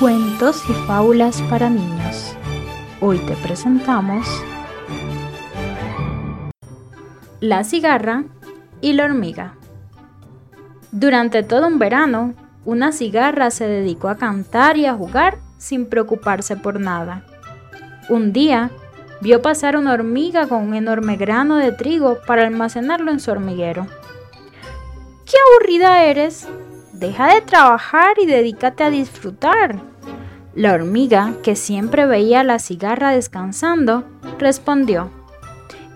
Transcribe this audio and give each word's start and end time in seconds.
Cuentos 0.00 0.62
y 0.70 0.72
fábulas 0.86 1.42
para 1.50 1.68
niños. 1.68 2.36
Hoy 3.00 3.18
te 3.18 3.34
presentamos 3.34 4.28
La 7.40 7.64
cigarra 7.64 8.22
y 8.80 8.92
la 8.92 9.06
hormiga. 9.06 9.54
Durante 10.92 11.42
todo 11.42 11.66
un 11.66 11.80
verano, 11.80 12.34
una 12.64 12.92
cigarra 12.92 13.50
se 13.50 13.66
dedicó 13.66 14.08
a 14.08 14.16
cantar 14.16 14.76
y 14.76 14.86
a 14.86 14.94
jugar 14.94 15.38
sin 15.58 15.86
preocuparse 15.86 16.56
por 16.56 16.78
nada. 16.78 17.24
Un 18.08 18.32
día, 18.32 18.70
vio 19.20 19.42
pasar 19.42 19.76
una 19.76 19.94
hormiga 19.94 20.46
con 20.46 20.62
un 20.62 20.74
enorme 20.74 21.16
grano 21.16 21.56
de 21.56 21.72
trigo 21.72 22.18
para 22.24 22.46
almacenarlo 22.46 23.10
en 23.10 23.18
su 23.18 23.32
hormiguero. 23.32 23.88
¡Qué 25.24 25.36
aburrida 25.50 26.04
eres! 26.04 26.46
Deja 26.98 27.32
de 27.32 27.42
trabajar 27.42 28.16
y 28.20 28.26
dedícate 28.26 28.82
a 28.82 28.90
disfrutar. 28.90 29.80
La 30.58 30.74
hormiga, 30.74 31.34
que 31.44 31.54
siempre 31.54 32.04
veía 32.04 32.42
la 32.42 32.58
cigarra 32.58 33.12
descansando, 33.12 34.02
respondió, 34.40 35.08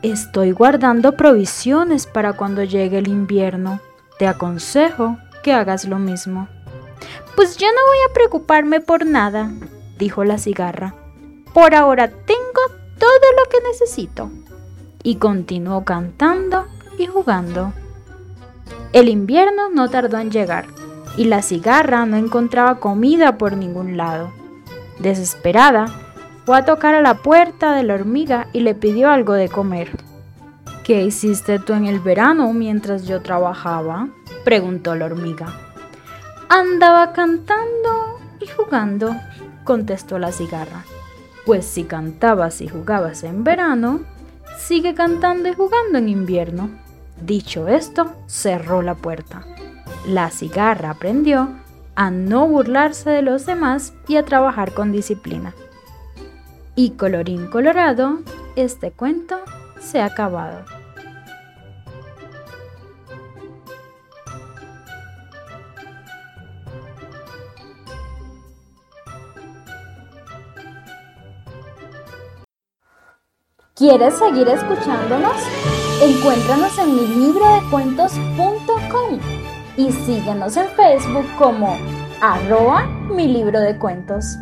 Estoy 0.02 0.52
guardando 0.52 1.16
provisiones 1.16 2.06
para 2.06 2.34
cuando 2.34 2.62
llegue 2.62 2.98
el 2.98 3.08
invierno. 3.08 3.80
Te 4.20 4.28
aconsejo 4.28 5.18
que 5.42 5.52
hagas 5.52 5.84
lo 5.84 5.98
mismo. 5.98 6.46
Pues 7.34 7.56
yo 7.56 7.66
no 7.66 7.86
voy 7.88 7.98
a 8.08 8.14
preocuparme 8.14 8.78
por 8.78 9.04
nada, 9.04 9.50
dijo 9.98 10.22
la 10.22 10.38
cigarra. 10.38 10.94
Por 11.52 11.74
ahora 11.74 12.06
tengo 12.06 12.62
todo 13.00 13.32
lo 13.36 13.50
que 13.50 13.68
necesito. 13.68 14.30
Y 15.02 15.16
continuó 15.16 15.84
cantando 15.84 16.68
y 16.98 17.06
jugando. 17.06 17.72
El 18.92 19.08
invierno 19.08 19.70
no 19.70 19.90
tardó 19.90 20.18
en 20.18 20.30
llegar 20.30 20.66
y 21.16 21.24
la 21.24 21.42
cigarra 21.42 22.06
no 22.06 22.16
encontraba 22.16 22.78
comida 22.78 23.38
por 23.38 23.56
ningún 23.56 23.96
lado. 23.96 24.40
Desesperada, 24.98 25.86
fue 26.44 26.58
a 26.58 26.64
tocar 26.64 26.94
a 26.94 27.00
la 27.00 27.14
puerta 27.14 27.74
de 27.74 27.84
la 27.84 27.94
hormiga 27.94 28.48
y 28.52 28.60
le 28.60 28.74
pidió 28.74 29.10
algo 29.10 29.34
de 29.34 29.48
comer. 29.48 29.90
¿Qué 30.84 31.02
hiciste 31.02 31.60
tú 31.60 31.74
en 31.74 31.86
el 31.86 32.00
verano 32.00 32.52
mientras 32.52 33.06
yo 33.06 33.22
trabajaba? 33.22 34.08
preguntó 34.44 34.96
la 34.96 35.06
hormiga. 35.06 35.46
Andaba 36.48 37.12
cantando 37.12 38.18
y 38.40 38.46
jugando, 38.48 39.14
contestó 39.64 40.18
la 40.18 40.32
cigarra. 40.32 40.84
Pues 41.46 41.64
si 41.64 41.84
cantabas 41.84 42.60
y 42.60 42.68
jugabas 42.68 43.22
en 43.22 43.44
verano, 43.44 44.00
sigue 44.58 44.94
cantando 44.94 45.48
y 45.48 45.54
jugando 45.54 45.98
en 45.98 46.08
invierno. 46.08 46.70
Dicho 47.20 47.68
esto, 47.68 48.12
cerró 48.26 48.82
la 48.82 48.96
puerta. 48.96 49.44
La 50.06 50.30
cigarra 50.30 50.90
aprendió 50.90 51.48
a 51.94 52.10
no 52.10 52.46
burlarse 52.46 53.10
de 53.10 53.22
los 53.22 53.46
demás 53.46 53.94
y 54.08 54.16
a 54.16 54.24
trabajar 54.24 54.72
con 54.72 54.92
disciplina. 54.92 55.54
Y 56.74 56.90
colorín 56.90 57.48
colorado, 57.48 58.20
este 58.56 58.90
cuento 58.92 59.38
se 59.80 60.00
ha 60.00 60.06
acabado. 60.06 60.64
¿Quieres 73.74 74.14
seguir 74.14 74.48
escuchándonos? 74.48 75.36
Encuéntranos 76.00 76.78
en 76.78 76.94
mi 76.94 77.06
libro 77.06 77.44
de 77.54 77.70
cuentos.com 77.70 79.61
y 79.76 79.90
síguenos 79.92 80.56
en 80.56 80.68
Facebook 80.68 81.26
como 81.38 81.76
arroba 82.20 82.86
mi 83.10 83.28
libro 83.28 83.60
de 83.60 83.76
cuentos. 83.78 84.36